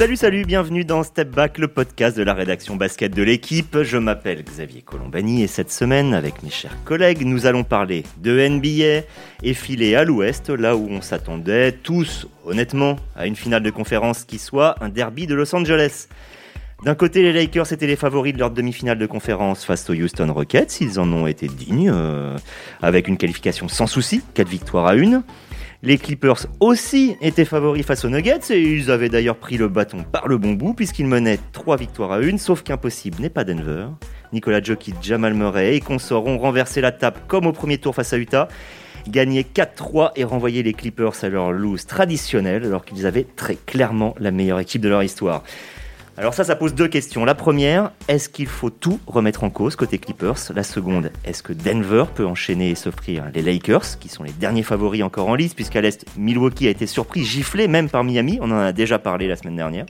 [0.00, 3.82] Salut, salut, bienvenue dans Step Back, le podcast de la rédaction basket de l'équipe.
[3.82, 8.48] Je m'appelle Xavier Colombani et cette semaine, avec mes chers collègues, nous allons parler de
[8.48, 9.04] NBA
[9.42, 14.24] et filer à l'ouest, là où on s'attendait tous, honnêtement, à une finale de conférence
[14.24, 16.06] qui soit un derby de Los Angeles.
[16.82, 20.32] D'un côté, les Lakers étaient les favoris de leur demi-finale de conférence face aux Houston
[20.32, 20.80] Rockets.
[20.80, 22.38] Ils en ont été dignes, euh,
[22.80, 25.22] avec une qualification sans souci, 4 victoires à 1.
[25.82, 30.04] Les Clippers aussi étaient favoris face aux Nuggets et ils avaient d'ailleurs pris le bâton
[30.04, 33.86] par le bon bout puisqu'ils menaient 3 victoires à 1, sauf qu'impossible n'est pas Denver.
[34.34, 38.12] Nicolas Jokic, Jamal Murray et consorts ont renversé la table comme au premier tour face
[38.12, 38.48] à Utah,
[39.08, 44.14] gagné 4-3 et renvoyé les Clippers à leur loose traditionnelle alors qu'ils avaient très clairement
[44.20, 45.44] la meilleure équipe de leur histoire.
[46.16, 47.24] Alors ça, ça pose deux questions.
[47.24, 50.52] La première, est-ce qu'il faut tout remettre en cause côté Clippers?
[50.54, 54.62] La seconde, est-ce que Denver peut enchaîner et s'offrir les Lakers, qui sont les derniers
[54.62, 58.50] favoris encore en liste, puisqu'à l'Est, Milwaukee a été surpris, giflé même par Miami, on
[58.50, 59.86] en a déjà parlé la semaine dernière.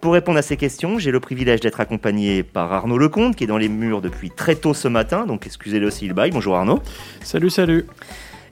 [0.00, 3.46] Pour répondre à ces questions, j'ai le privilège d'être accompagné par Arnaud Lecomte, qui est
[3.46, 6.30] dans les murs depuis très tôt ce matin, donc excusez-le aussi le bail.
[6.30, 6.80] Bonjour Arnaud.
[7.22, 7.86] Salut, salut.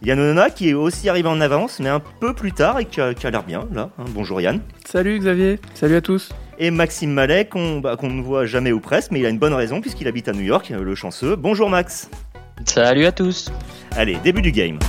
[0.02, 3.00] Yann Onona qui est aussi arrivé en avance, mais un peu plus tard et qui
[3.00, 3.90] a, l'air bien là.
[3.98, 4.04] Hein.
[4.10, 4.60] Bonjour Yann.
[4.84, 6.30] Salut Xavier, salut à tous.
[6.60, 9.54] Et Maxime Mallet, qu'on bah, ne voit jamais ou presque, mais il a une bonne
[9.54, 11.36] raison puisqu'il habite à New York, le chanceux.
[11.36, 12.10] Bonjour Max.
[12.64, 13.52] Salut à tous.
[13.92, 14.80] Allez, début du game.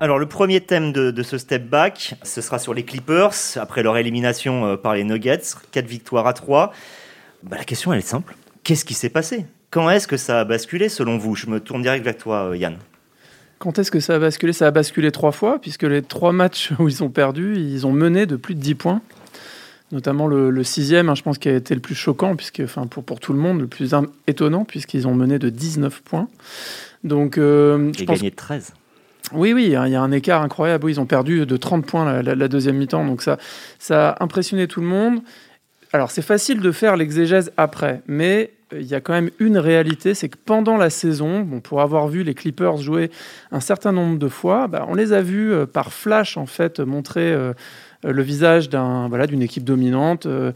[0.00, 3.96] Alors le premier thème de, ce step back, ce sera sur les Clippers, après leur
[3.96, 6.72] élimination euh, par les Nuggets, 4 victoires à 3.
[7.44, 9.46] Bah, la question elle est simple, qu'est-ce qui s'est passé?
[9.70, 11.36] Quand est-ce que ça a basculé selon vous?
[11.36, 12.78] Je me tourne direct vers toi, euh, Yann.
[13.62, 14.52] Quand est-ce que ça a basculé?
[14.52, 17.92] Ça a basculé trois fois, puisque les trois matchs où ils ont perdu, ils ont
[17.92, 19.00] mené de plus de 10 points.
[19.92, 23.04] Notamment le, sixième, hein, je pense, qui a été le plus choquant, puisque, enfin, pour,
[23.04, 23.94] pour tout le monde, le plus
[24.26, 26.26] étonnant, puisqu'ils ont mené de 19 points.
[27.04, 28.16] Donc, euh, je pense...
[28.16, 28.74] gagné de 13.
[29.32, 30.90] Oui, oui, il y a un écart incroyable.
[30.90, 33.06] ils ont perdu de 30 points la, la deuxième mi-temps.
[33.06, 33.38] Donc ça,
[33.78, 35.20] ça a impressionné tout le monde.
[35.92, 40.14] Alors c'est facile de faire l'exégèse après, mais il y a quand même une réalité,
[40.14, 43.10] c'est que pendant la saison, bon, pour avoir vu les Clippers jouer
[43.50, 46.80] un certain nombre de fois, bah, on les a vus euh, par flash en fait
[46.80, 47.52] montrer euh,
[48.04, 50.52] le visage d'un voilà d'une équipe dominante, euh,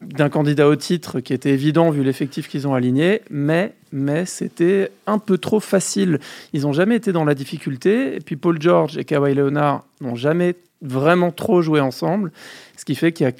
[0.00, 4.90] d'un candidat au titre qui était évident vu l'effectif qu'ils ont aligné, mais mais c'était
[5.06, 6.20] un peu trop facile.
[6.52, 10.14] Ils n'ont jamais été dans la difficulté, et puis Paul George et Kawhi Leonard n'ont
[10.14, 12.32] jamais vraiment trop joué ensemble,
[12.76, 13.32] ce qui fait qu'il y a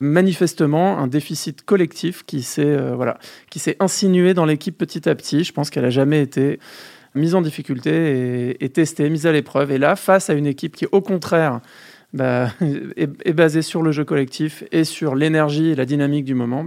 [0.00, 3.12] manifestement un déficit collectif qui s'est euh,
[3.50, 5.44] qui s'est insinué dans l'équipe petit à petit.
[5.44, 6.58] Je pense qu'elle a jamais été
[7.14, 9.72] mise en difficulté et, testée, mise à l'épreuve.
[9.72, 11.60] Et là, face à une équipe qui, au contraire,
[12.12, 12.52] bah,
[12.96, 16.66] est, basée sur le jeu collectif et sur l'énergie et la dynamique du moment,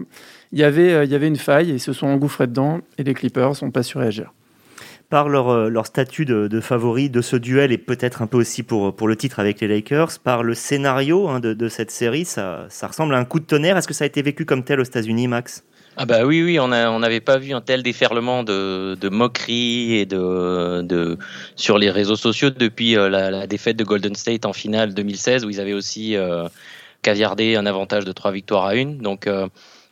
[0.52, 2.82] il y avait, euh, il y avait une faille et ils se sont engouffrés dedans
[2.98, 4.34] et les Clippers n'ont pas su réagir
[5.10, 9.08] par leur, euh, statut de, favori de ce duel et peut-être un peu aussi pour,
[9.08, 13.14] le titre avec les Lakers, par le scénario hein, de, cette série, ça, ça, ressemble
[13.16, 13.78] à un coup de tonnerre.
[13.78, 15.64] Est-ce que ça a été vécu comme tel aux États-Unis, Max?
[15.96, 20.08] Ah bah oui oui on n'avait pas vu un tel déferlement de, de moquerie et
[20.08, 21.18] de,
[21.56, 25.52] sur les réseaux sociaux depuis euh, la, défaite de Golden State en finale 2016 où
[25.52, 26.48] ils avaient aussi euh,
[27.04, 29.30] caviardé un avantage de trois victoires à une donc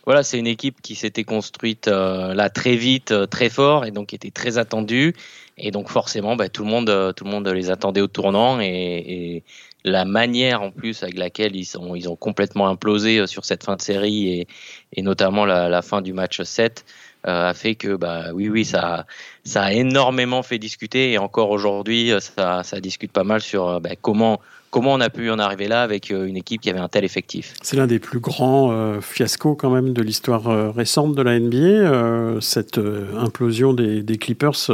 [0.05, 3.91] voilà, c'est une équipe qui s'était construite euh, là très vite, euh, très fort, et
[3.91, 5.13] donc qui était très attendue.
[5.57, 8.59] Et donc forcément, bah, tout le monde, euh, tout le monde les attendait au tournant,
[8.59, 9.43] et, et,
[9.83, 13.75] la manière en plus avec laquelle ils sont, ils ont complètement implosé sur cette fin
[13.75, 14.47] de série, et,
[14.93, 16.85] et notamment la, la, fin du match 7,
[17.23, 19.05] a fait que bah oui, oui, ça,
[19.43, 23.95] ça a énormément fait discuter, et encore aujourd'hui, ça, ça discute pas mal sur bah,
[23.99, 24.39] comment
[24.71, 27.03] comment on a pu en arriver là avec euh, une équipe qui avait un tel
[27.03, 31.21] effectif C'est l'un des plus grands euh, fiascos quand même de l'histoire euh, récente de
[31.21, 32.79] la NBA, cette
[33.17, 34.69] implosion des, Clippers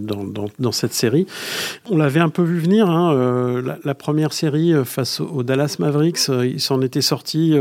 [0.00, 1.26] dans, cette série.
[1.90, 6.60] On l'avait un peu vu venir, hein, la, première série face aux Dallas Mavericks, ils
[6.60, 7.54] s'en étaient sortis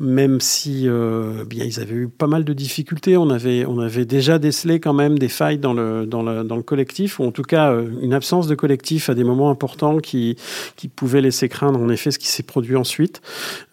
[0.00, 3.18] même si euh, bien ils avaient eu pas mal de difficultés.
[3.18, 6.56] On avait, on avait déjà décelé quand même des failles dans le, dans le, dans
[6.56, 9.98] le collectif, ou en tout cas euh, une absence de collectif à des moments importants
[9.98, 10.36] qui,
[10.76, 13.20] qui pouvaient laisser craindre en effet ce qui s'est produit ensuite.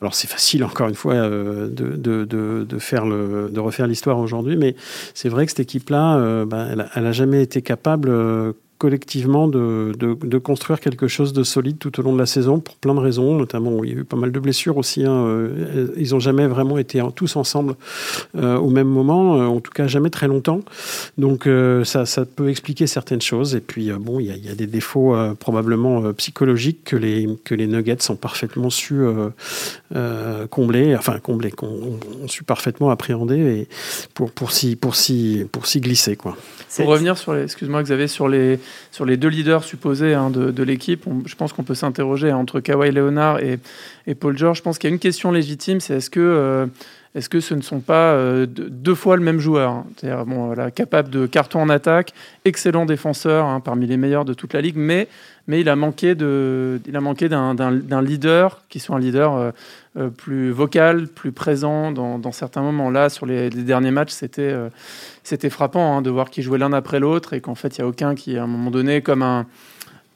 [0.01, 3.87] Alors c'est facile encore une fois euh, de, de, de, de, faire le, de refaire
[3.87, 4.75] l'histoire aujourd'hui, mais
[5.13, 8.09] c'est vrai que cette équipe-là, bah, elle, elle, a jamais été capable
[8.77, 12.75] collectivement de, de, construire quelque chose de solide tout au long de la saison pour
[12.75, 15.03] plein de raisons, notamment il y a eu pas mal de blessures aussi.
[15.03, 17.75] Hein, euh, ils n'ont jamais vraiment été tous ensemble
[18.35, 20.61] euh, au même moment, euh, en tout cas jamais très longtemps.
[21.17, 21.49] Donc
[21.83, 23.55] ça, ça, peut expliquer certaines choses.
[23.55, 28.09] Et puis bon, il y, a, des défauts probablement psychologiques que les, que les Nuggets
[28.09, 29.01] ont parfaitement su
[30.49, 33.67] combler, enfin combler, ont, ont, su parfaitement appréhender et
[34.13, 34.93] pour, pour s'y pour
[35.51, 36.15] pour glisser.
[36.15, 36.37] Quoi.
[36.75, 38.59] Pour revenir sur les, excuse-moi Xavier, sur les
[38.91, 42.91] sur les deux leaders supposés hein, de, l'équipe, je pense qu'on peut s'interroger entre Kawhi
[42.91, 43.59] Leonard et,
[44.05, 44.57] et, Paul George.
[44.57, 46.67] Je pense qu'il y a une question légitime, c'est est-ce que
[47.15, 50.47] est-ce que ce ne sont pas euh, deux fois le même joueur hein C'est-à-dire, bon,
[50.47, 52.13] voilà, capable de carton en attaque,
[52.45, 55.07] excellent défenseur, hein, parmi les meilleurs de toute la ligue, mais,
[55.47, 56.75] mais il a manqué, d'un,
[58.01, 59.51] leader qui soit un leader euh,
[59.97, 62.91] euh, plus vocal, plus présent dans, certains moments.
[62.91, 64.53] Là, sur les, derniers matchs, c'était,
[65.23, 67.85] c'était frappant hein, de voir qu'ils jouaient l'un après l'autre et qu'en fait, il n'y
[67.85, 69.47] a aucun qui, à un moment donné, comme un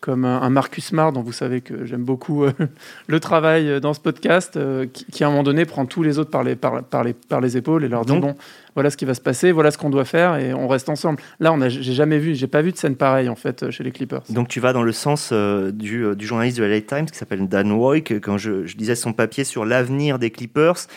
[0.02, 2.52] comme un, Marcus Smart, dont vous savez que j'aime beaucoup euh,
[3.08, 6.18] le travail euh, dans ce podcast, euh, qui, à un moment donné prend tous les
[6.18, 8.36] autres par les, par, les, par les épaules et leur dit bon,
[8.74, 11.22] voilà ce qui va se passer, voilà ce qu'on doit faire et on reste ensemble.
[11.40, 13.92] Là, on j'ai jamais vu, j'ai pas vu de scène pareille en fait chez les
[13.92, 14.24] Clippers.
[14.30, 17.48] Donc tu vas dans le sens du, du, journaliste de la LA Times qui s'appelle
[17.48, 20.88] Dan Woik quand je, je lisais son papier sur l'avenir des Clippers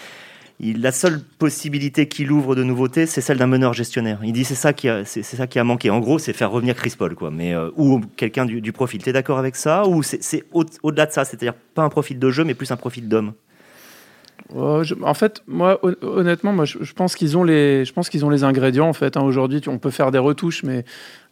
[0.61, 4.21] la seule possibilité qu'il ouvre de nouveauté, c'est celle d'un meneur gestionnaire.
[4.23, 5.91] Il dit c'est ça qui a, c'est, ça qui a manqué.
[5.91, 7.31] En gros, c'est faire revenir Chris Paul, quoi.
[7.31, 9.03] Mais euh, ou quelqu'un du, profil.
[9.03, 9.87] T'es d'accord avec ça?
[9.87, 12.77] Ou c'est, au, delà de ça, c'est-à-dire pas un profil de jeu, mais plus un
[12.77, 13.33] profil d'homme?
[14.55, 18.31] Oh, en fait, moi, honnêtement, moi, je, pense qu'ils ont les, je pense qu'ils ont
[18.31, 18.89] les ingrédients.
[18.89, 19.23] En fait, hein.
[19.23, 20.85] aujourd'hui, on peut faire des retouches, mais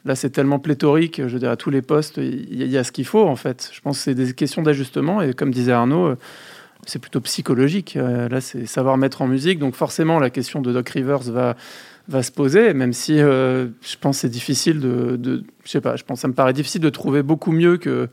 [0.05, 1.19] là, c'est tellement pléthorique.
[1.19, 3.25] Je veux dire, à tous les postes, il y, a ce qu'il faut.
[3.25, 5.23] En fait, je pense que c'est des questions d'ajustement.
[5.23, 6.07] Et comme disait Arnaud.
[6.07, 6.17] Euh,
[6.87, 7.97] c'est plutôt psychologique.
[7.97, 9.59] Euh, là, c'est savoir mettre en musique.
[9.59, 11.57] Donc forcément, la question de Doc Rivers va,
[12.09, 15.97] va se poser, même si euh, je pense c'est difficile de, de, je sais pas,
[15.97, 18.09] je pense ça me paraît difficile de trouver beaucoup mieux que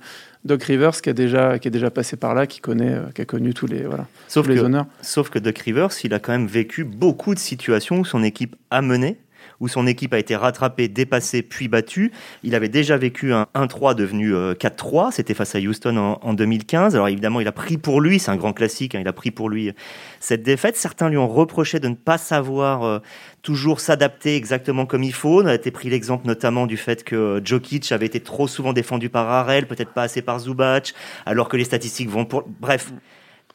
[0.45, 3.21] Doc Rivers qui a déjà qui est déjà passé par là, qui connaît, euh, qui
[3.21, 4.85] a connu tous les voilà, sauf les que, honneurs.
[5.01, 8.55] Sauf que Doc Rivers, il a quand même vécu beaucoup de situations où son équipe
[8.69, 9.17] a mené
[9.59, 12.11] où son équipe a été rattrapée, dépassée, puis battue.
[12.43, 16.95] Il avait déjà vécu un 1-3 devenu 4-3, euh, c'était face à Houston en, 2015.
[16.95, 19.31] Alors évidemment, il a pris pour lui, c'est un grand classique, hein, il a pris
[19.31, 19.71] pour lui
[20.19, 20.75] cette défaite.
[20.75, 22.99] Certains lui ont reproché de ne pas savoir euh,
[23.41, 25.41] toujours s'adapter exactement comme il faut.
[25.41, 29.09] On a été pris l'exemple notamment du fait que Jokic avait été trop souvent défendu
[29.09, 30.93] par Harrell, peut-être pas assez par Zubac,
[31.25, 32.43] alors que les statistiques vont pour...
[32.59, 32.91] Bref,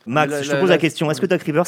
[0.06, 1.64] Max, je te pose la, question, est-ce que Doc Rivers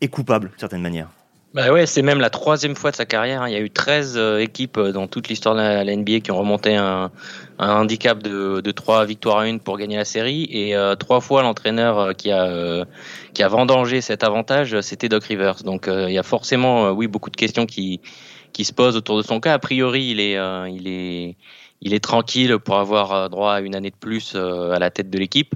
[0.00, 1.08] est coupable d'une certaine manière?
[1.54, 3.42] Bah ouais, c'est même la troisième fois de sa carrière.
[3.42, 3.48] Hein.
[3.48, 6.30] Il y a eu 13 euh, équipes euh, dans toute l'histoire de la, NBA qui
[6.30, 7.10] ont remonté un,
[7.58, 10.46] handicap de, de 3 victoires à 1 pour gagner la série.
[10.50, 12.84] Et euh, trois fois, l'entraîneur qui a,
[13.32, 15.62] qui a vendangé cet avantage, c'était Doc Rivers.
[15.64, 18.00] Donc il y a forcément, oui, beaucoup de questions qui,
[18.52, 19.54] qui se posent autour de son cas.
[19.54, 20.36] A priori, il est,
[20.68, 21.36] il est,
[21.80, 25.18] il est tranquille pour avoir droit à une année de plus à la tête de
[25.18, 25.54] l'équipe.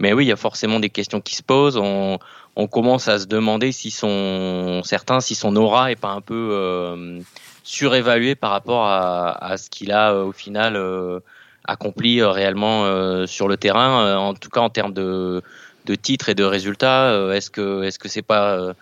[0.00, 1.76] Mais oui, il y a forcément des questions qui se posent.
[1.76, 2.18] On,
[2.56, 6.50] on commence à se demander si son certains si son aura est pas un peu
[6.52, 7.20] euh,
[7.62, 11.20] surévalué par rapport à, ce qu'il a euh, au final euh,
[11.64, 15.42] accompli réellement sur le terrain en tout cas en termes de,
[15.86, 18.74] de titres et de résultats est-ce que est-ce que c'est pas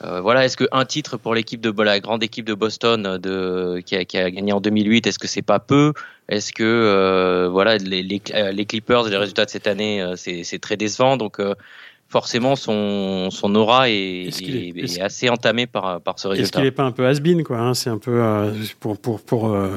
[0.00, 4.04] voilà, est-ce qu'un titre pour l'équipe de la grande équipe de Boston de, qui, a,
[4.04, 5.92] qui a gagné en 2008, est-ce que c'est pas peu?
[6.28, 8.20] Est-ce que voilà les, les,
[8.52, 11.16] les, Clippers, les résultats de cette année, c'est très décevant?
[11.16, 11.40] Donc
[12.08, 16.44] forcément son, son aura est, est, assez entamé par, par ce résultat.
[16.44, 19.20] Est-ce qu'il n'est pas un peu has-been quoi hein C'est un peu euh, pour pour
[19.20, 19.70] pour, euh,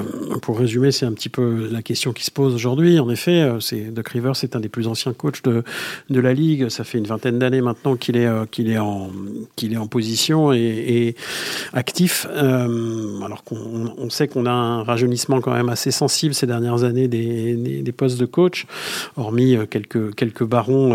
[0.43, 2.99] pour résumer, c'est un petit peu la question qui se pose aujourd'hui.
[2.99, 5.63] En effet, euh, c'est Doc Rivers, c'est un des plus anciens coachs de,
[6.09, 6.69] de la ligue.
[6.69, 9.09] Ça fait une vingtaine d'années maintenant qu'il est qu'il est en
[9.55, 11.15] qu'il est en position et, et
[11.73, 12.27] actif.
[12.27, 17.07] alors qu'on on sait qu'on a un rajeunissement quand même assez sensible ces dernières années
[17.07, 18.67] des, des, des postes de coach,
[19.17, 20.91] hormis quelques quelques barons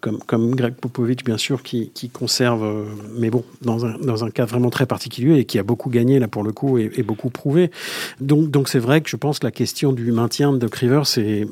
[0.00, 2.84] comme comme Greg Popovich, bien sûr, qui, conserve, euh,
[3.18, 6.18] mais bon, dans un, dans un cas vraiment très particulier et qui a beaucoup gagné,
[6.18, 7.70] là, pour le coup, et, beaucoup prouvé.
[8.20, 11.46] Donc, donc c'est vrai que je pense que la question du maintien de Rivers est,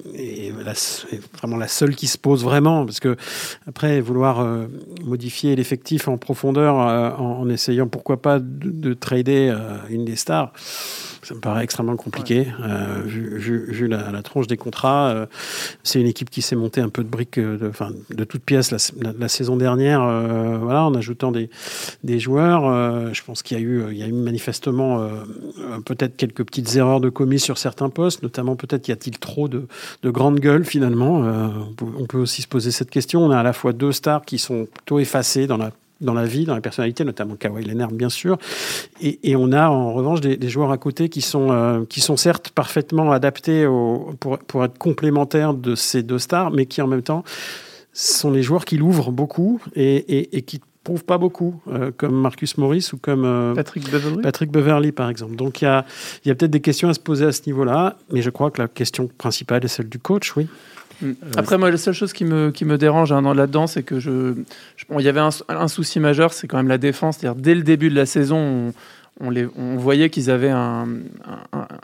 [1.39, 3.17] vraiment la seule qui se pose vraiment, parce que
[3.67, 4.67] après, vouloir euh,
[5.05, 9.55] modifier l'effectif en profondeur euh, en, essayant, pourquoi pas, de, trader
[9.89, 10.53] une des stars,
[11.23, 12.47] ça me paraît extrêmement compliqué,
[13.05, 15.27] vu, la, la, tronche des contrats.
[15.83, 18.71] c'est une équipe qui s'est montée un peu de briques, de, enfin, de toutes pièces
[18.71, 21.51] la, saison dernière, euh, voilà, en ajoutant des,
[22.05, 22.67] des joueurs.
[22.67, 25.09] Euh, je pense qu'il y a eu, il y a eu manifestement euh,
[25.85, 29.67] peut-être quelques petites erreurs de commis sur certains postes, notamment peut-être y a-t-il trop de,
[30.03, 31.25] de grandes gueules finalement.
[31.81, 33.25] On peut, aussi se poser cette question.
[33.25, 35.71] On a à la fois deux stars qui sont plutôt effacées dans la
[36.01, 38.39] dans la vie, dans la personnalité, notamment Kawhi Leonard, bien sûr.
[39.01, 42.51] Et, et on a en revanche des, joueurs à côté qui sont, qui sont certes
[42.51, 47.03] parfaitement adaptés au, pour, pour être complémentaires de ces deux stars, mais qui en même
[47.03, 47.25] temps
[47.93, 52.15] sont les joueurs qui l'ouvrent beaucoup et, et, et qui prouvent pas beaucoup, euh, comme
[52.15, 54.23] Marcus Morris ou comme euh, Patrick, Beverly.
[54.23, 55.37] Patrick Beverly, par exemple.
[55.37, 55.85] Donc il y a,
[56.25, 58.61] y a peut-être des questions à se poser à ce niveau-là, mais je crois que
[58.61, 60.49] la question principale est celle du coach, oui.
[61.03, 61.13] Mm.
[61.37, 64.35] Après, moi, la seule chose qui me, qui me dérange hein, là-dedans, c'est que je,
[64.99, 67.19] il y avait un, souci majeur, c'est quand même la défense.
[67.37, 68.73] Dès le début de la saison,
[69.21, 70.89] on, les, on voyait qu'ils avaient un,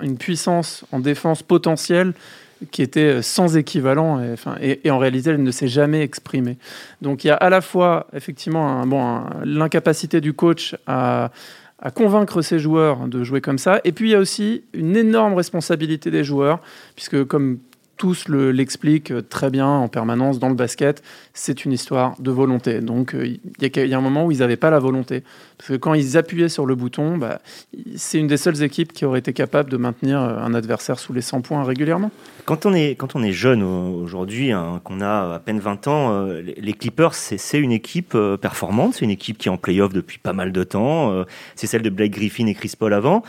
[0.03, 2.13] une puissance en défense potentielle
[2.71, 4.19] qui était sans équivalent
[4.63, 6.57] et, en réalité elle ne s'est jamais exprimée.
[7.03, 11.31] Donc il y a à la fois effectivement un, bon, l'incapacité du coach à
[11.95, 13.81] convaincre ses joueurs de jouer comme ça.
[13.85, 16.61] Et puis il y a aussi une énorme responsabilité des joueurs,
[16.95, 17.59] puisque comme
[17.97, 21.03] tous l'expliquent très bien en permanence dans le basket,
[21.35, 22.81] c'est une histoire de volonté.
[22.81, 25.23] Donc euh, il y, a un moment où ils n'avaient pas la volonté.
[25.59, 27.41] Parce que quand ils appuyaient sur le bouton, bah,
[27.97, 31.13] c'est une des seules équipes qui aurait été capable de maintenir euh, un adversaire sous
[31.13, 32.11] les 100 points régulièrement.
[32.45, 36.13] Quand on est, quand on est jeune aujourd'hui, hein, qu'on a à peine 20 ans,
[36.13, 40.19] euh, les Clippers, c'est une équipe performante, c'est une équipe qui est en playoff depuis
[40.19, 41.25] pas mal de temps.
[41.55, 43.23] c'est celle de Blake Griffin et Chris Paul avant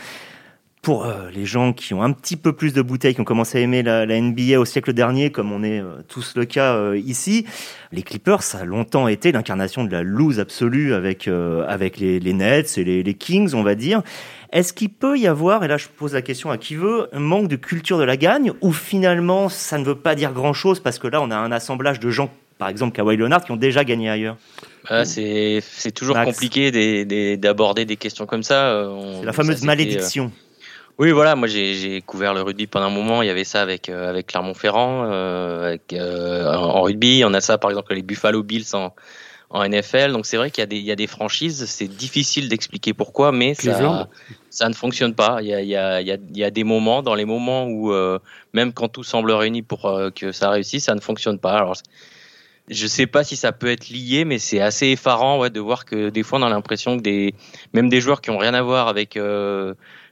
[0.82, 3.58] pour euh, les gens qui ont un petit peu plus de bouteilles, qui ont commencé
[3.58, 6.98] à aimer la, NBA au siècle dernier, comme on est euh, tous le cas euh,
[6.98, 7.46] ici,
[7.92, 12.78] les Clippers, ça a longtemps été l'incarnation de la loose absolue avec, avec les, Nets
[12.78, 14.02] et les, Kings, on va dire.
[14.52, 17.18] Est-ce qu'il peut y avoir, et là je pose la question à qui veut, un
[17.18, 20.98] manque de culture de la gagne, ou finalement ça ne veut pas dire grand-chose parce
[20.98, 23.84] que là on a un assemblage de gens, par exemple Kawhi Leonard, qui ont déjà
[23.84, 24.36] gagné ailleurs?
[24.88, 25.60] Ah, c'est
[25.94, 28.88] toujours compliqué d'aborder des questions comme ça.
[29.18, 30.30] C'est la fameuse malédiction.
[30.98, 33.22] Oui, voilà, moi j'ai couvert le rugby pendant un moment.
[33.22, 37.22] Il y avait ça avec, euh, avec Clermont-Ferrand, euh, euh, en rugby.
[37.24, 38.92] On a ça par exemple les Buffalo Bills en,
[39.50, 40.10] en NFL.
[40.10, 44.08] Donc c'est vrai qu'il y, y, a des franchises, c'est difficile d'expliquer pourquoi, mais ça,
[44.50, 45.38] ça ne fonctionne pas.
[45.40, 47.92] Il y, a, il, y a, il y a, des moments, dans les moments où
[48.52, 51.52] même quand tout semble réuni pour que ça réussisse, ça ne fonctionne pas.
[51.52, 51.74] Alors
[52.70, 55.84] je sais pas si ça peut être lié, mais c'est assez effarant ouais, de voir
[55.84, 57.34] que des fois on a l'impression que des
[57.72, 59.16] même des joueurs qui ont rien à voir avec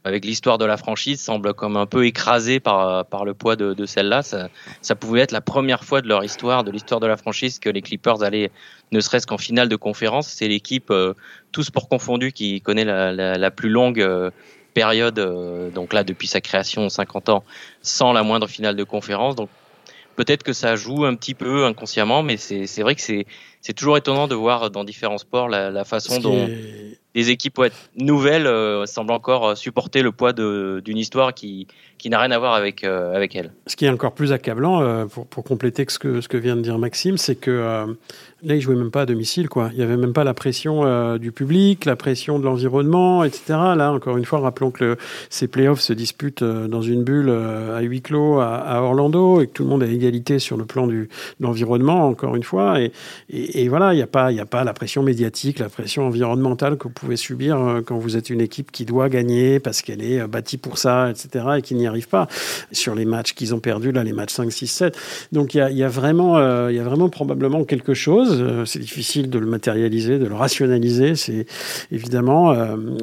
[0.06, 3.74] avec l'histoire de la franchise semble comme un peu écrasé par, par le poids de,
[3.74, 4.22] de celle-là.
[4.22, 7.58] Ça, ça, pouvait être la première fois de leur histoire, de l'histoire de la franchise,
[7.58, 8.52] que les Clippers allaient,
[8.92, 10.28] ne serait-ce qu'en finale de conférence.
[10.28, 11.14] C'est l'équipe, euh,
[11.50, 14.30] tous sports confondus, qui connaît la, la, la plus longue euh,
[14.74, 17.44] période, euh, donc là depuis sa création, 50 ans,
[17.82, 19.34] sans la moindre finale de conférence.
[19.34, 19.48] Donc
[20.16, 24.26] peut-être que ça joue un petit peu inconsciemment, mais c'est vrai que c'est toujours étonnant
[24.26, 26.48] de voir dans différents sports la, la façon dont
[27.14, 27.60] les équipes
[27.96, 31.66] nouvelles euh, semblent encore supporter le poids d'une histoire qui,
[31.98, 33.52] qui n'a rien à voir avec, euh, avec elle.
[33.66, 36.62] Ce qui est encore plus accablant, pour, pour, compléter ce que, ce que vient de
[36.62, 37.86] dire Maxime, c'est que
[38.42, 39.48] là, ils jouaient même pas à domicile.
[39.48, 39.70] Quoi.
[39.72, 43.42] Il n'y avait même pas la pression du public, la pression de l'environnement, etc.
[43.76, 44.96] Là, encore une fois, rappelons que
[45.30, 49.64] ces playoffs se disputent dans une bulle à huis clos à, Orlando et que tout
[49.64, 51.08] le monde a égalité sur le plan de
[51.40, 52.78] l'environnement, encore une fois.
[53.30, 56.84] Et, voilà, il n'y a, pas, a pas la pression médiatique, la pression environnementale que
[56.84, 60.20] vous pouvez subir euh, quand vous êtes une équipe qui doit gagner parce qu'elle est
[60.20, 62.28] euh, bâtie pour ça, etc., et qui n'y arrive pas
[62.72, 64.98] sur les matchs qu'ils ont perdus, là, les matchs 5, 6, 7.
[65.32, 68.64] Donc il y a, vraiment, euh, y a vraiment probablement quelque chose.
[68.66, 71.46] C'est difficile de le matérialiser, de le rationaliser, c'est
[71.90, 72.54] évidemment.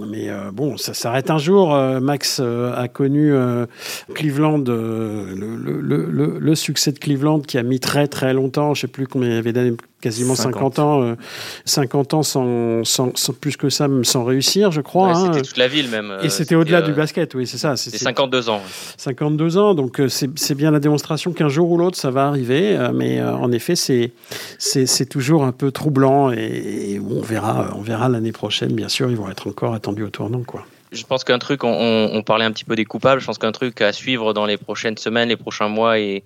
[0.09, 1.75] mais bon, ça s'arrête un jour.
[2.01, 3.33] Max a connu
[4.13, 5.35] Cleveland, le,
[5.81, 9.29] le, le, succès de Cleveland qui a mis très très longtemps, je sais plus combien
[9.29, 11.15] il y avait d'années quasiment 50, ans,
[11.63, 15.11] 50 euh, ans sans, sans, plus que ça, sans réussir, je crois.
[15.11, 15.31] Hein.
[15.31, 16.17] C'était toute la ville même.
[16.21, 17.77] Et c'était au-delà du euh, basket, oui, c'est ça.
[17.77, 18.61] C'est 52 ans.
[18.97, 22.77] 52 ans, donc euh, c'est bien la démonstration qu'un jour ou l'autre, ça va arriver.
[22.93, 28.73] Mais en effet, c'est toujours un peu troublant et, on verra, on verra l'année prochaine,
[28.73, 31.71] bien sûr, ils vont être encore attendus au tournant, quoi je pense qu'un truc, on,
[32.13, 34.57] on, parlait un petit peu des coupables, je pense qu'un truc à suivre dans les
[34.57, 36.23] prochaines semaines, les prochains mois et,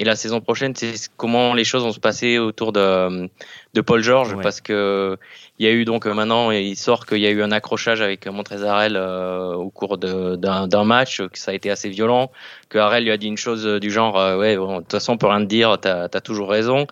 [0.00, 3.28] et la saison prochaine, c'est comment les choses vont se passer autour de,
[3.74, 5.18] de Paul George, parce que
[5.58, 8.00] il y a eu donc euh, maintenant, il sort qu'il y a eu un accrochage
[8.00, 12.30] avec Montrezarel euh, au cours d'un match, que ça a été assez violent,
[12.68, 15.14] que Harrell lui a dit une chose du genre, euh, ouais, bon, de toute façon,
[15.14, 16.86] on peut rien te dire, t'as as toujours raison.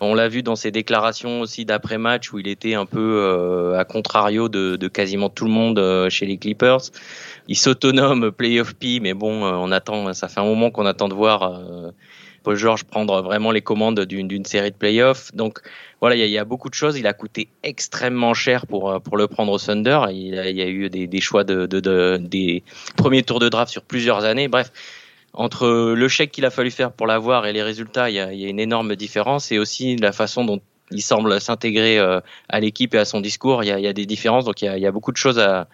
[0.00, 3.78] On l'a vu dans ses déclarations aussi d'après match où il était un peu euh,
[3.78, 6.90] à contrario de, de, quasiment tout le monde chez les Clippers.
[7.48, 11.14] Il s'autonome playoff P, mais bon, on attend, ça fait un moment qu'on attend de
[11.14, 11.58] voir
[12.42, 15.34] Paul George prendre vraiment les commandes d'une série de playoffs.
[15.34, 15.60] Donc
[16.00, 16.98] voilà, il y, a beaucoup de choses.
[16.98, 20.00] Il a coûté extrêmement cher pour, euh, le prendre au Thunder.
[20.10, 22.62] Il, y a eu des, choix de, de, de, des
[22.96, 24.48] premiers tours de draft sur plusieurs années.
[24.48, 24.72] Bref,
[25.32, 28.32] entre le chèque qu'il a fallu faire pour l'avoir et les résultats, il y, a,
[28.32, 29.52] une énorme différence.
[29.52, 33.62] Et aussi la façon dont il semble s'intégrer euh, à l'équipe et à son discours,
[33.62, 34.44] il y a, des différences.
[34.46, 35.68] Donc il y a, beaucoup de choses à,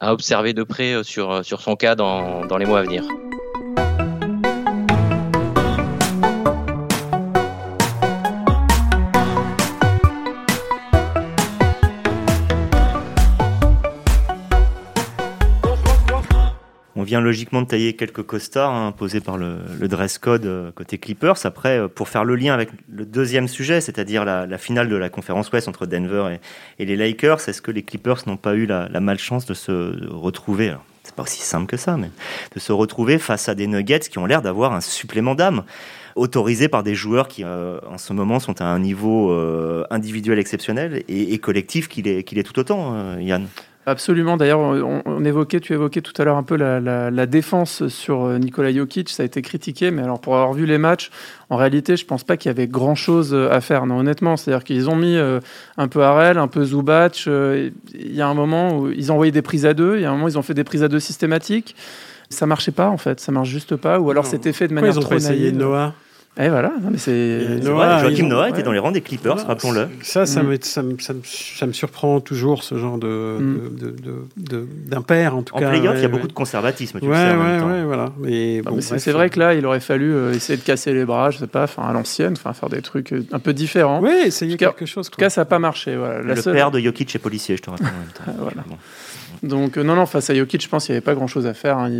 [0.00, 3.04] observer de près euh, sur, son cas dans les mois à venir.
[17.20, 21.44] Logiquement de tailler quelques costards hein, imposés par le, dress code euh, côté Clippers.
[21.44, 25.08] Après, euh, pour faire le lien avec le deuxième sujet, c'est-à-dire la, finale de la
[25.08, 26.38] conférence Ouest entre Denver
[26.78, 30.74] et, les Lakers, est-ce que les Clippers n'ont pas eu la, malchance de se retrouver
[31.04, 32.10] c'est pas aussi simple que ça, mais
[32.54, 35.64] de se retrouver face à des Nuggets qui ont l'air d'avoir un supplément d'âme
[36.14, 39.32] autorisé par des joueurs qui, euh, en ce moment, sont à un niveau
[39.90, 43.48] individuel exceptionnel et, collectif qu'il est, tout autant, Yann?
[43.84, 44.36] Absolument.
[44.36, 49.08] D'ailleurs, on, évoquait, tu évoquais tout à l'heure un peu la, défense sur Nikola Jokic.
[49.08, 51.10] Ça a été critiqué, mais alors pour avoir vu les matchs,
[51.50, 53.86] en réalité, je pense pas qu'il y avait grand chose à faire.
[53.86, 55.16] Non, honnêtement, c'est-à-dire qu'ils ont mis
[55.76, 57.26] un peu Harel, un peu Zubac.
[57.26, 57.72] Il
[58.14, 59.96] y a un moment où ils ont envoyé des prises à deux.
[59.96, 61.74] Il y a un moment, ils ont fait des prises à deux systématiques.
[62.30, 63.98] Ça marchait pas en fait, ça marche juste pas.
[64.00, 65.94] Ou alors c'était fait de manière trop essayé Noah?
[66.40, 67.62] Et voilà, mais c'est.
[67.62, 69.88] Joachim Noah était dans les rangs des Clippers, rappelons-le.
[70.00, 70.46] Ça, ça, mm.
[70.46, 74.66] me, ça, me, ça, me, surprend toujours, ce genre de, mm.
[74.86, 75.66] d'impair, en tout cas.
[75.66, 77.68] En playoff, il y a beaucoup de conservatisme, tu ouais, sais, en même temps.
[77.68, 78.12] Ouais, voilà.
[78.18, 81.30] Mais bon, c'est vrai que là, il aurait fallu euh, essayer de casser les bras,
[81.30, 84.00] je sais pas, à l'ancienne, faire des trucs euh, un peu différents.
[84.00, 85.08] Oui, essayer quelque chose.
[85.08, 85.96] En tout cas, ça n'a pas marché.
[85.96, 86.22] Voilà.
[86.22, 87.88] Le père de Jokic est policier, je te rappelle.
[88.38, 88.64] voilà.
[89.42, 91.54] Donc euh, non, non, face à Jokic, je pense qu'il n'y avait pas grand-chose à
[91.54, 91.78] faire.
[91.78, 91.90] Hein.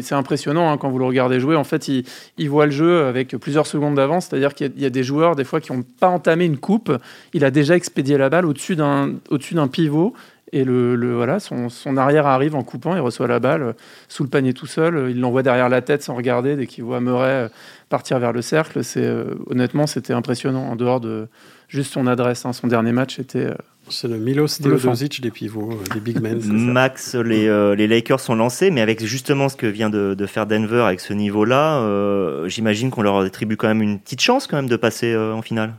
[0.00, 1.54] c'est impressionnant hein, quand vous le regardez jouer.
[1.54, 4.26] En fait, il, voit le jeu avec plusieurs secondes d'avance.
[4.26, 6.92] C'est-à-dire qu'il y, a des joueurs, des fois, qui n'ont pas entamé une coupe.
[7.32, 10.14] Il a déjà expédié la balle au-dessus d'un pivot.
[10.52, 13.72] Et le, voilà, son, arrière arrive en coupant, il reçoit la balle euh,
[14.08, 17.00] sous le panier tout seul, il l'envoie derrière la tête sans regarder dès qu'il voit
[17.00, 17.48] Murray euh,
[17.88, 18.82] partir vers le cercle.
[18.82, 19.08] C'est
[19.46, 21.28] honnêtement, c'était impressionnant en dehors de
[21.68, 22.44] juste son adresse.
[22.46, 22.52] Hein.
[22.52, 23.50] Son dernier match était
[23.90, 26.38] c'est le Milos Teodosic des pivots, euh, des big men.
[26.72, 30.26] Max, les, euh, les, Lakers sont lancés, mais avec justement ce que vient de, de
[30.26, 34.46] faire Denver avec ce niveau-là, euh, j'imagine qu'on leur attribue quand même une petite chance
[34.46, 35.74] quand même de passer en finale.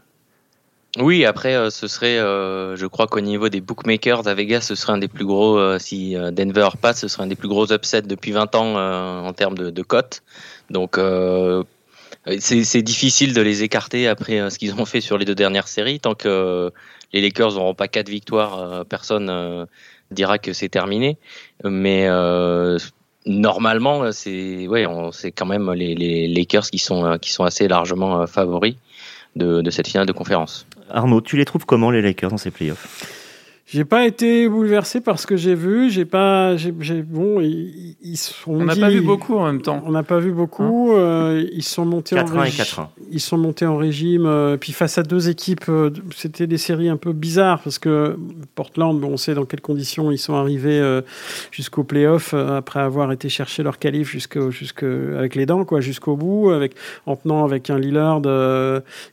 [0.97, 4.97] Oui, après, ce serait, je crois qu'au niveau des bookmakers à Vegas, ce serait un
[4.97, 8.55] des plus gros, si Denver passe, ce serait un des plus gros upsets depuis 20
[8.55, 10.21] ans en termes de, de cotes.
[10.69, 10.99] Donc,
[12.39, 16.01] c'est difficile de les écarter après ce qu'ils ont fait sur les deux dernières séries,
[16.01, 16.73] tant que
[17.13, 19.65] les Lakers n'auront pas quatre victoires, euh, personne euh,
[20.11, 21.17] dira que c'est terminé.
[21.63, 22.77] Mais euh,
[23.25, 24.85] normalement, c'est ouais,
[25.35, 28.75] quand même les, Lakers qui sont qui sont assez largement favoris
[29.35, 30.65] de cette finale de conférence.
[30.93, 33.20] Arnaud, tu les trouves comment les Lakers dans ces playoffs?
[33.71, 35.89] J'ai pas été bouleversé par ce que j'ai vu.
[35.89, 38.51] J'ai pas, j'ai, bon, ils, sont.
[38.51, 39.81] On n'a pas vu beaucoup en même temps.
[39.85, 40.91] On n'a pas vu beaucoup.
[40.91, 42.65] Hein euh, ils sont montés en régime.
[43.09, 44.25] Ils sont montés en régime.
[44.25, 48.17] Euh, puis face à deux équipes, euh, c'était des séries un peu bizarres parce que
[48.55, 50.99] Portland, bon, on sait dans quelles conditions ils sont arrivés
[51.51, 56.49] jusqu'au playoff après avoir été chercher leur qualif jusque avec les dents, quoi, jusqu'au bout,
[56.49, 58.21] avec en tenant avec un Lillard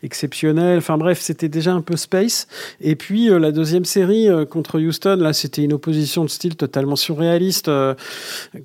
[0.03, 0.79] exceptionnel.
[0.79, 2.49] Enfin bref, c'était déjà un peu space.
[2.81, 7.69] Et puis la deuxième série contre Houston, là, c'était une opposition de style totalement surréaliste,
[7.69, 7.95] euh,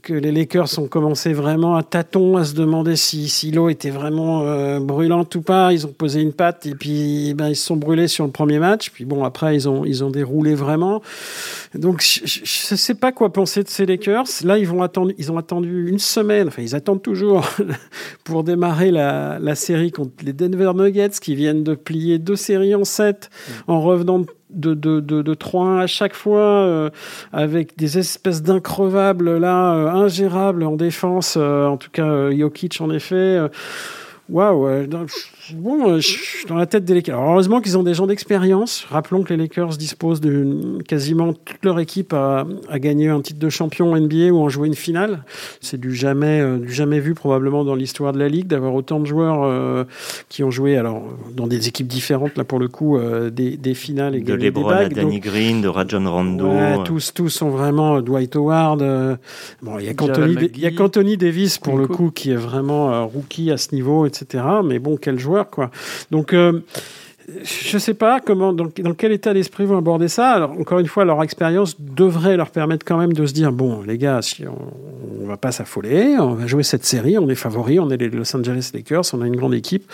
[0.01, 3.89] que les Lakers ont commencé vraiment à tâtons, à se demander si, si l'eau était
[3.91, 5.73] vraiment euh, brûlante ou pas.
[5.73, 8.59] Ils ont posé une patte et puis ben, ils se sont brûlés sur le premier
[8.59, 8.89] match.
[8.89, 11.01] Puis bon, après, ils ont, ils ont déroulé vraiment.
[11.75, 12.41] Donc, je
[12.73, 14.25] ne sais pas quoi penser de ces Lakers.
[14.43, 17.47] Là, ils, vont attendre, ils ont attendu une semaine, enfin, ils attendent toujours
[18.23, 22.75] pour démarrer la, la série contre les Denver Nuggets qui viennent de plier deux séries
[22.75, 23.29] en sept
[23.67, 26.89] en revenant de de, de, de, de 3 à chaque fois, euh,
[27.31, 32.89] avec des espèces d'increvables là, euh, ingérables en défense, euh, en tout cas Jokic en
[32.89, 33.39] effet.
[34.29, 34.87] Waouh,
[35.53, 37.19] bon, euh, je suis dans la tête des Lakers.
[37.19, 38.85] heureusement qu'ils ont des gens d'expérience.
[38.89, 43.49] Rappelons que les Lakers disposent de quasiment toute leur équipe à, gagner un titre de
[43.49, 45.25] champion NBA ou en jouer une finale.
[45.59, 49.01] C'est du jamais, euh, du jamais vu probablement dans l'histoire de la ligue d'avoir autant
[49.01, 49.83] de joueurs euh,
[50.29, 51.03] qui ont joué alors
[51.35, 52.97] dans des équipes différentes là pour le coup
[53.29, 56.49] des, finales et de LeBron à Danny Green, de Rajon Rondo.
[56.85, 58.79] tous, tous sont vraiment Dwight Howard.
[59.61, 63.75] bon, il y a qu'Anthony Davis pour le coup qui est vraiment rookie à ce
[63.75, 64.05] niveau,
[64.63, 65.71] Mais bon, quel joueur quoi.
[66.11, 66.61] Donc, euh,
[67.27, 70.31] je ne sais pas dans, quel état d'esprit vont aborder ça.
[70.31, 73.81] Alors, encore une fois, leur expérience devrait leur permettre quand même de se dire bon,
[73.81, 77.79] les gars, on, ne va pas s'affoler, on va jouer cette série, on est favoris,
[77.79, 79.89] on est les Los Angeles Lakers, on a une grande équipe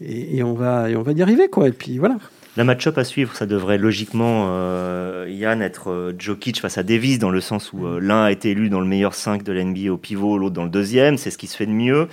[0.00, 1.68] et, on va on va y arriver, quoi.
[1.68, 2.16] Et puis voilà.
[2.56, 7.18] La match-up à suivre, ça devrait logiquement, euh, Yann, être euh, Jokic face à Davis,
[7.18, 9.98] dans le sens où l'un a été élu dans le meilleur 5 de l'NBA au
[9.98, 11.18] pivot, l'autre dans le deuxième.
[11.18, 12.08] C'est ce qui se fait de mieux.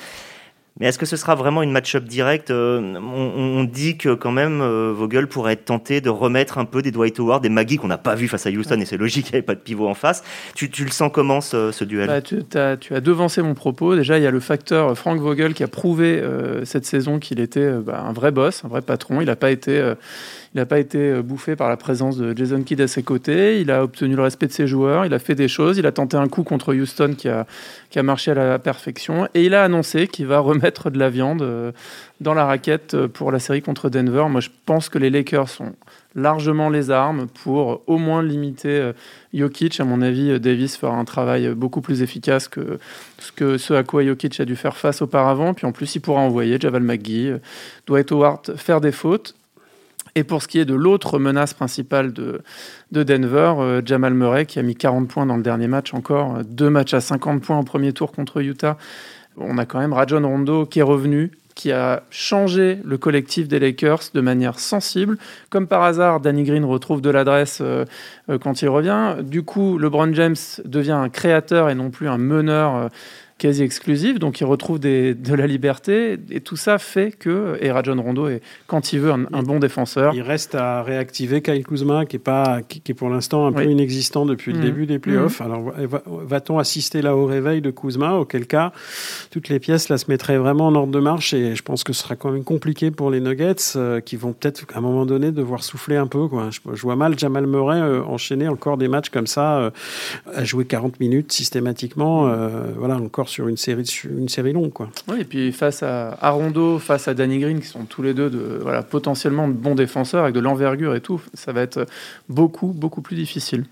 [0.79, 4.59] Mais est-ce que ce sera vraiment une match-up directe euh, on, dit que quand même
[4.61, 7.87] euh, Vogel pourrait être tenté de remettre un peu des Dwight Howard, des Maggie qu'on
[7.87, 9.87] n'a pas vu face à Houston, et c'est logique, il n'y avait pas de pivot
[9.87, 10.23] en face.
[10.55, 12.07] Tu, le sens comment ce, duel?
[12.07, 13.95] Bah, tu, as, tu, as, devancé mon propos.
[13.95, 17.39] Déjà, il y a le facteur Frank Vogel qui a prouvé euh, cette saison qu'il
[17.39, 19.21] était bah, un vrai boss, un vrai patron.
[19.21, 19.93] Il n'a pas été
[20.53, 23.59] il n'a pas été bouffé par la présence de Jason Kidd à ses côtés.
[23.59, 25.05] Il a obtenu le respect de ses joueurs.
[25.05, 25.77] Il a fait des choses.
[25.77, 27.47] Il a tenté un coup contre Houston qui a,
[27.89, 29.27] qui a marché à la perfection.
[29.33, 31.73] Et il a annoncé qu'il va remettre de la viande
[32.21, 34.25] dans la raquette pour la série contre Denver.
[34.29, 35.73] Moi, je pense que les Lakers sont
[36.15, 38.93] largement les armes pour au moins limiter euh,
[39.33, 39.79] Jokic.
[39.79, 42.79] À mon avis, euh, Davis fera un travail beaucoup plus efficace que
[43.19, 45.53] ce, que à quoi Jokic a dû faire face auparavant.
[45.53, 47.39] Puis en plus, il pourra envoyer Javal McGee, euh,
[47.87, 49.35] Dwight Howard faire des fautes.
[50.15, 52.41] Et pour ce qui est de l'autre menace principale de,
[52.91, 56.69] de Denver, Jamal Murray, qui a mis 40 points dans le dernier match encore, deux
[56.69, 58.77] matchs à 50 points en premier tour contre Utah.
[59.37, 63.59] On a quand même Rajon Rondo qui est revenu, qui a changé le collectif des
[63.59, 65.17] Lakers de manière sensible.
[65.49, 67.85] Comme par hasard, Danny Green retrouve de l'adresse euh,
[68.29, 69.17] euh, quand il revient.
[69.21, 72.87] Du coup, LeBron James devient un créateur et non plus un meneur euh,
[73.37, 77.71] quasi exclusive, donc il retrouve des, de la liberté, et tout ça fait que, et
[77.71, 80.13] Rajon Rondo est, quand il veut, un, bon défenseur.
[80.13, 83.65] Il reste à réactiver Kyle Kuzma, qui est, pas, qui, est pour l'instant un peu
[83.65, 84.61] inexistant depuis le mmh.
[84.61, 85.39] début des playoffs.
[85.39, 85.43] Mmh.
[85.43, 85.73] Alors,
[86.25, 88.71] va-t-on assister là au réveil de Kuzma, auquel cas,
[89.31, 91.93] toutes les pièces là se mettraient vraiment en ordre de marche, et je pense que
[91.93, 95.05] ce sera quand même compliqué pour les Nuggets, euh, qui vont peut-être, à un moment
[95.05, 96.27] donné, devoir souffler un peu.
[96.27, 96.49] Quoi.
[96.51, 99.71] Je, vois mal Jamal Murray euh, enchaîner encore des matchs comme ça, euh,
[100.33, 102.33] à jouer 40 minutes systématiquement,
[102.77, 104.71] voilà, encore sur une série, une série longue.
[104.71, 104.89] Quoi.
[105.07, 108.29] Oui, et puis face à Rondo, face à Danny Green, qui sont tous les deux
[108.29, 111.85] de, voilà, potentiellement de bons défenseurs avec de l'envergure et tout, ça va être
[112.29, 113.65] beaucoup, beaucoup plus difficile.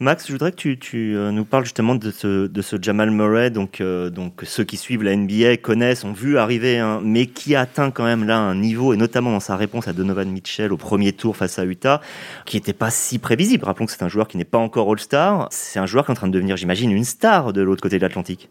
[0.00, 3.12] Max, je voudrais que tu, tu euh, nous parles justement de ce, de ce Jamal
[3.12, 7.26] Murray, donc, euh, donc ceux qui suivent la NBA connaissent, ont vu arriver, hein, mais
[7.26, 10.72] qui atteint quand même là un niveau, et notamment dans sa réponse à Donovan Mitchell
[10.72, 12.00] au premier tour face à Utah,
[12.44, 13.66] qui n'était pas si prévisible.
[13.66, 16.14] Rappelons que c'est un joueur qui n'est pas encore All-Star, c'est un joueur qui est
[16.14, 18.48] en train de devenir, j'imagine, une star de l'autre côté de l'Atlantique.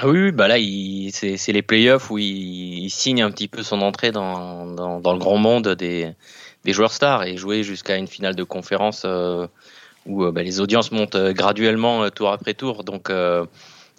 [0.00, 0.56] Ah oui, bah là,
[1.12, 5.18] c'est les playoffs où il, signe un petit peu son entrée dans, dans, dans le
[5.20, 6.12] grand monde des,
[6.64, 9.46] des, joueurs stars et jouer jusqu'à une finale de conférence euh,
[10.06, 12.82] où euh, bah, les audiences montent euh, graduellement tour après tour.
[12.82, 13.08] Donc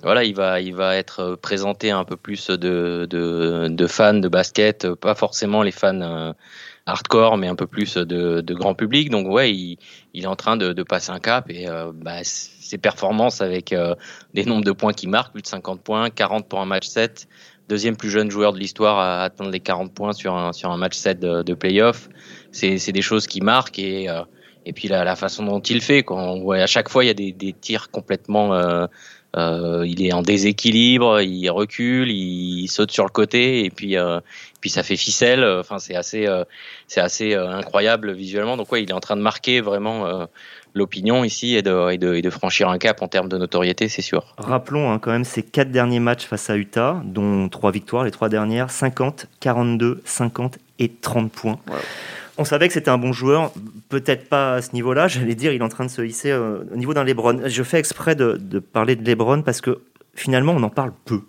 [0.03, 4.27] voilà, il va, il va être présenté un peu plus de, de, de fans de
[4.27, 6.33] basket, pas forcément les fans
[6.85, 9.09] hardcore, mais un peu plus de, de, grand public.
[9.09, 9.77] Donc ouais, il,
[10.15, 12.23] il est en train de, de passer un cap et bah,
[12.65, 13.95] ses performances avec euh,
[14.33, 17.27] des nombres de points qui marquent, plus de 50 points, 40 pour un match 7,
[17.69, 20.77] deuxième plus jeune joueur de l'histoire à atteindre les 40 points sur un, sur un
[20.77, 22.09] match 7 de, de playoff.
[22.51, 24.21] C'est des choses qui marquent et, euh,
[24.65, 27.07] et puis la, la, façon dont il fait, quand on voit à chaque fois il
[27.07, 28.87] y a des, des tirs complètement
[29.35, 34.19] euh, il est en déséquilibre, il recule, il saute sur le côté et puis euh,
[34.61, 35.43] puis ça fait ficelle.
[35.43, 36.43] Enfin c'est assez euh,
[36.87, 38.57] c'est assez incroyable visuellement.
[38.57, 40.27] Donc ouais, il est en train de marquer vraiment
[40.73, 44.35] l'opinion ici et de, de, franchir un cap en termes de notoriété, c'est sûr.
[44.37, 48.11] Rappelons hein, quand même ces quatre derniers matchs face à Utah, dont trois victoires, les
[48.11, 51.59] trois dernières, 50, 42, 50 et 30 points.
[52.37, 53.51] On savait que c'était un bon joueur,
[53.89, 55.07] peut-être pas à ce niveau-là.
[55.09, 57.41] J'allais dire, il est en train de se hisser euh, au niveau d'un LeBron.
[57.45, 59.81] Je fais exprès de, parler de LeBron parce que
[60.13, 61.21] finalement, on en parle peu.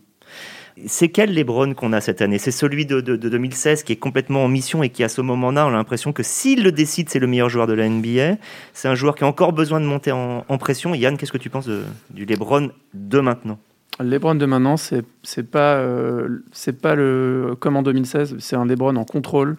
[0.87, 2.39] C'est quel LeBron qu'on a cette année?
[2.39, 5.71] C'est celui de, 2016 qui est complètement en mission et qui, à ce moment-là, on
[5.71, 8.37] a l'impression que s'il le décide, c'est le meilleur joueur de la NBA.
[8.75, 10.95] C'est un joueur qui a encore besoin de monter en, pression.
[10.95, 11.69] Yann, qu'est-ce que tu penses
[12.11, 13.59] du LeBron de maintenant?
[14.01, 15.03] LeBron de maintenant, c'est
[15.51, 16.41] pas euh,
[16.83, 18.37] pas le comme en 2016.
[18.39, 19.57] C'est un LeBron en contrôle,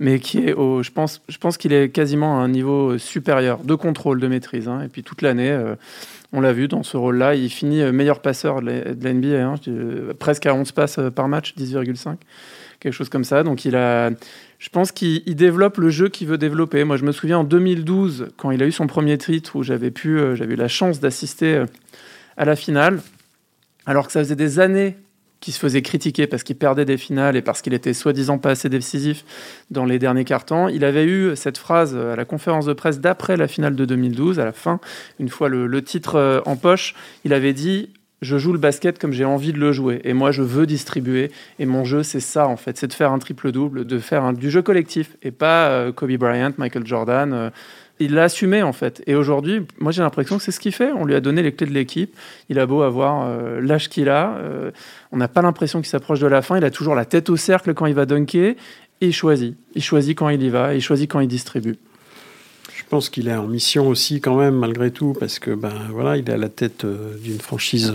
[0.00, 3.74] mais qui est je pense je pense qu'il est quasiment à un niveau supérieur de
[3.74, 4.66] contrôle, de maîtrise.
[4.66, 4.82] Hein.
[4.84, 5.50] Et puis toute l'année.
[5.50, 5.76] Euh,
[6.32, 7.34] on l'a vu dans ce rôle-là.
[7.34, 8.66] Il finit euh, meilleur passeur de
[9.02, 12.16] la NBA, hein, euh, presque à 11 passes par match, 10,5,
[12.78, 13.42] quelque chose comme ça.
[13.42, 14.10] Donc il a,
[14.58, 16.84] je pense qu'il développe le jeu qu'il veut développer.
[16.84, 19.90] Moi, je me souviens en 2012, quand il a eu son premier titre, où j'avais
[19.90, 21.64] pu, j'avais eu la chance d'assister
[22.36, 23.00] à la finale,
[23.86, 24.96] alors que ça faisait des années
[25.40, 28.50] qui se faisait critiquer parce qu'il perdait des finales et parce qu'il était soi-disant pas
[28.50, 29.24] assez décisif
[29.70, 30.68] dans les derniers cartons.
[30.68, 34.38] Il avait eu cette phrase à la conférence de presse d'après la finale de 2012,
[34.38, 34.80] à la fin,
[35.18, 37.88] une fois le, titre euh, en poche, il avait dit
[38.22, 40.00] je joue le basket comme j'ai envie de le jouer.
[40.04, 41.30] Et moi, je veux distribuer.
[41.58, 42.76] Et mon jeu, c'est ça, en fait.
[42.76, 45.16] C'est de faire un triple-double, de faire du jeu collectif.
[45.22, 47.50] Et pas euh, Kobe Bryant, Michael Jordan, euh,
[48.00, 49.02] il l'a assumé en fait.
[49.06, 50.90] Et aujourd'hui, moi j'ai l'impression que c'est ce qu'il fait.
[50.92, 52.16] On lui a donné les clés de l'équipe.
[52.48, 54.70] Il a beau avoir euh, l'âge qu'il a, euh,
[55.12, 56.56] on n'a pas l'impression qu'il s'approche de la fin.
[56.56, 58.56] Il a toujours la tête au cercle quand il va dunker.
[59.02, 59.56] Et il choisit.
[59.74, 60.74] Il choisit quand il y va.
[60.74, 61.76] Il choisit quand il distribue.
[62.74, 66.16] Je pense qu'il est en mission aussi quand même malgré tout parce que ben voilà,
[66.16, 67.94] il est à la tête euh, d'une franchise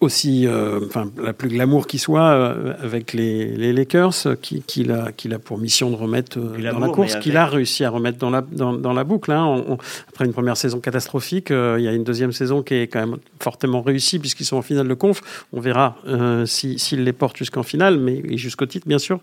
[0.00, 4.90] aussi, euh, enfin, la plus glamour qui soit euh, avec les, les Lakers, qu'il qui
[4.90, 7.88] a, qu'il a pour mission de remettre euh, dans la course, qu'il a réussi à
[7.88, 9.32] remettre dans la, dans, dans la boucle.
[9.32, 9.64] Hein.
[10.08, 13.16] après une première saison catastrophique, il y a une deuxième saison qui est quand même
[13.40, 15.46] fortement réussie puisqu'ils sont en finale de conf.
[15.54, 15.96] On verra
[16.44, 19.20] s'ils si, les portent jusqu'en finale, mais jusqu'au titre bien sûr.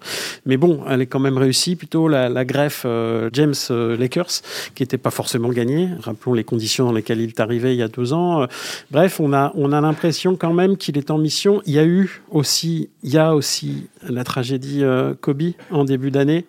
[0.47, 1.75] Mais bon, elle est quand même réussie.
[1.75, 2.85] Plutôt la, la greffe
[3.33, 4.41] James Lakers,
[4.73, 5.89] qui n'était pas forcément gagnée.
[5.99, 8.47] Rappelons les conditions dans lesquelles il est arrivé il y a deux ans.
[8.89, 11.61] bref, on a, on a l'impression quand même qu'il est en mission.
[11.65, 16.11] Il y a eu aussi, il y a aussi la tragédie euh, Kobe en début
[16.11, 16.45] d'année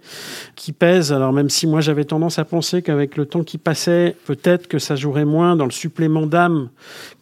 [0.56, 1.12] qui pèse.
[1.12, 4.78] Alors même si moi j'avais tendance à penser qu'avec le temps qui passait, peut-être que
[4.78, 6.68] ça jouerait moins dans le supplément d'âme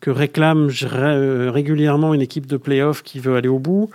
[0.01, 3.91] que réclame euh, régulièrement une équipe de playoff qui veut aller au bout.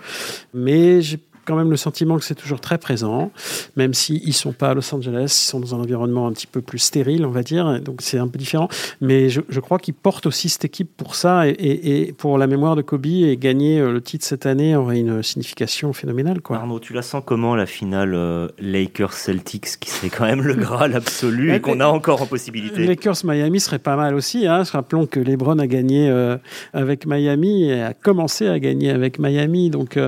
[0.54, 1.18] Mais j'ai
[1.48, 3.32] quand même le sentiment que c'est toujours très présent,
[3.74, 6.46] même s'ils ne sont pas à Los Angeles, ils sont dans un environnement un petit
[6.46, 8.68] peu plus stérile, on va dire, donc c'est un peu différent.
[9.00, 12.82] Mais je, crois qu'ils portent aussi cette équipe pour ça, et, pour la mémoire de
[12.82, 16.42] Kobe, et gagner euh, le titre cette année aurait une signification phénoménale.
[16.42, 16.58] Quoi.
[16.58, 20.94] Arnaud, tu la sens comment la finale euh, Lakers-Celtics, qui serait quand même le Graal
[20.94, 22.84] absolu et qu'on a encore en possibilité?
[22.84, 24.46] Lakers-Miami serait pas mal aussi.
[24.46, 24.64] Hein.
[24.70, 26.36] Rappelons que LeBron a gagné euh,
[26.74, 29.98] avec Miami et a commencé à gagner avec Miami, donc,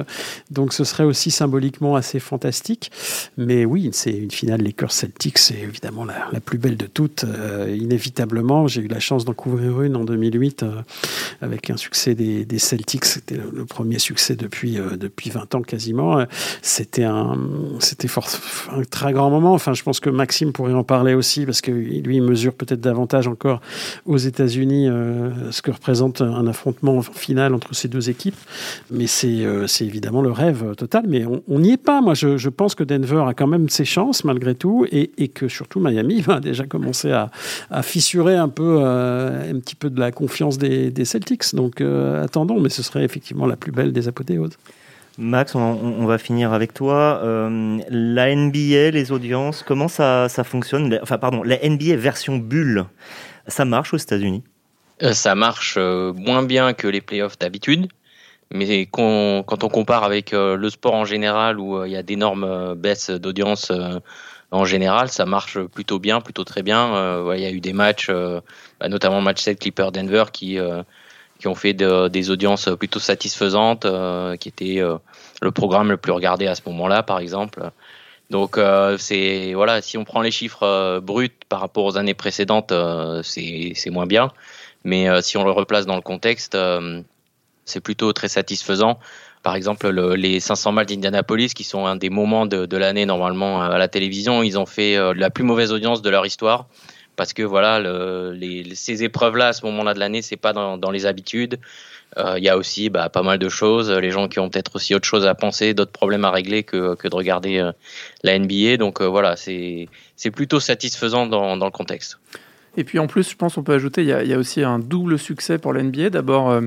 [0.50, 2.90] donc ce serait aussi symboliquement assez fantastique.
[3.36, 7.24] Mais oui, c'est une finale Lakers Celtics, c'est évidemment la, plus belle de toutes.
[7.24, 10.82] Euh, inévitablement, j'ai eu la chance d'en couvrir une en 2008 euh,
[11.40, 13.04] avec un succès des, Celtics.
[13.04, 16.24] C'était le, premier succès depuis, euh, depuis 20 ans quasiment.
[16.62, 17.38] C'était un,
[17.78, 19.54] c'était un très grand moment.
[19.54, 22.80] Enfin, je pense que Maxime pourrait en parler aussi parce que lui, il mesure peut-être
[22.80, 23.60] davantage encore
[24.04, 24.88] aux États-Unis
[25.50, 28.36] ce que représente un affrontement final entre ces deux équipes.
[28.90, 31.04] Mais c'est, c'est évidemment le rêve total.
[31.08, 32.00] Mais on n'y est pas.
[32.00, 35.80] Moi, je, pense que Denver a quand même ses chances malgré tout, et, que surtout
[35.80, 37.30] Miami va déjà commencer à,
[37.82, 41.54] fissurer un peu, euh, un petit peu de la confiance des, Celtics.
[41.54, 44.56] Donc, euh, attendons, mais ce serait effectivement la plus belle des apothéoses.
[45.18, 47.20] Max, on, va finir avec toi.
[47.22, 50.98] Euh, la NBA, les audiences, comment ça, ça fonctionne?
[51.02, 52.86] Enfin, pardon, la NBA version bulle,
[53.46, 54.42] ça marche aux États-Unis?
[55.12, 57.88] Ça marche moins bien que les playoffs d'habitude.
[58.52, 62.02] Mais quand on compare avec euh, le sport en général, où euh, il y a
[62.02, 63.70] d'énormes euh, baisses d'audience
[64.50, 67.32] en général, ça marche plutôt bien, plutôt très bien.
[67.34, 70.58] Il y a eu des matchs, bah, notamment le match 7 Clipper-Denver, qui,
[71.38, 73.86] qui ont fait des audiences plutôt satisfaisantes,
[74.40, 74.82] qui était
[75.40, 77.70] le programme le plus regardé à ce moment-là, par exemple.
[78.30, 78.58] Donc
[78.98, 82.72] c'est voilà, si on prend les chiffres bruts par rapport aux années précédentes,
[83.22, 84.32] c'est moins bien.
[84.82, 86.56] Mais si on le replace dans le contexte,
[87.70, 88.98] c'est plutôt très satisfaisant.
[89.42, 93.78] Par exemple, les 500 miles d'Indianapolis, qui sont un des moments de, l'année normalement à
[93.78, 96.66] la télévision, ils ont fait euh, la plus mauvaise audience de leur histoire
[97.16, 97.82] parce que voilà,
[98.74, 101.58] ces épreuves-là à ce moment-là de l'année, c'est pas dans, les habitudes.
[102.16, 104.76] Euh, il y a aussi bah, pas mal de choses, les gens qui ont peut-être
[104.76, 107.72] aussi autre chose à penser, d'autres problèmes à régler que, de regarder euh,
[108.22, 108.78] la NBA.
[108.78, 109.88] Donc voilà, c'est
[110.32, 112.18] plutôt satisfaisant dans, le contexte.
[112.78, 114.78] Et puis en plus, je pense qu'on peut ajouter, il y, y, a aussi un
[114.78, 116.08] double succès pour la NBA.
[116.08, 116.58] D'abord,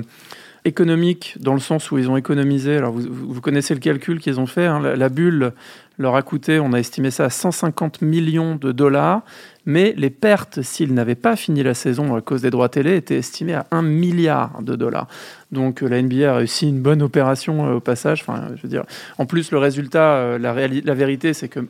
[0.64, 2.76] économique dans le sens où ils ont économisé.
[2.76, 4.66] Alors vous, connaissez le calcul qu'ils ont fait.
[4.66, 4.80] Hein.
[4.80, 5.52] la, bulle
[5.98, 9.22] leur a coûté, on a estimé ça à 150 millions de dollars,
[9.66, 13.16] mais les pertes, s'ils n'avaient pas fini la saison à cause des droits télé, étaient
[13.16, 15.06] estimées à 1 milliard de dollars.
[15.52, 18.22] Donc euh, la NBA a réussi une bonne opération euh, au passage.
[18.22, 18.84] Enfin, je veux dire,
[19.18, 21.60] en plus le résultat, euh, la, la vérité, c'est que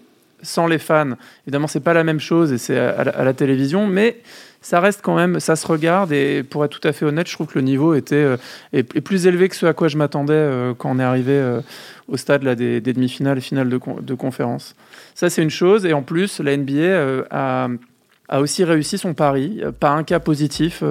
[0.44, 1.14] sans les fans,
[1.46, 4.18] évidemment, c'est pas la même chose et c'est à, la télévision, mais
[4.60, 7.34] ça reste quand même, ça se regarde et pour être tout à fait honnête, je
[7.34, 8.36] trouve que le niveau était euh,
[8.72, 11.60] est, plus élevé que ce à quoi je m'attendais euh, quand on est arrivé euh,
[12.08, 14.74] au stade là, des, demi-finales et finales de, de conférence.
[15.14, 15.84] Ça, c'est une chose.
[15.86, 17.68] Et en plus, la NBA a
[18.34, 20.82] a aussi réussi son pari, pas un cas positif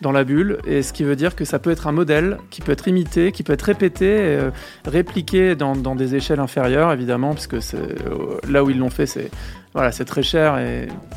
[0.00, 2.60] dans la bulle, et ce qui veut dire que ça peut être un modèle qui
[2.60, 4.38] peut être imité, qui peut être répété,
[4.84, 7.56] répliqué dans, des échelles inférieures, évidemment, puisque
[8.48, 9.30] là où ils l'ont fait, c'est
[9.74, 10.58] voilà, très cher,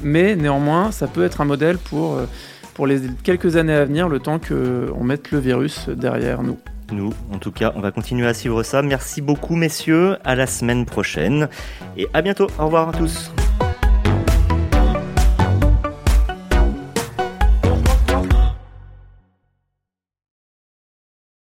[0.02, 2.26] mais néanmoins, ça peut être un modèle pour, euh,
[2.74, 6.58] pour les quelques années à venir, le temps qu'on mette le virus derrière nous.
[6.92, 8.84] Nous, en tout cas, on va continuer à suivre ça.
[8.84, 10.18] Merci beaucoup, messieurs.
[10.24, 11.50] À la semaine prochaine.
[11.98, 12.48] Et à bientôt.
[12.60, 13.32] Au revoir à tous.